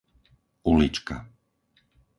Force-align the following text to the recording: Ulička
Ulička 0.71 1.17